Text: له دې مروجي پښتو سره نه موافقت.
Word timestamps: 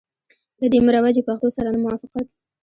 له 0.59 0.67
دې 0.71 0.79
مروجي 0.85 1.21
پښتو 1.27 1.47
سره 1.57 1.69
نه 1.75 1.79
موافقت. 1.83 2.25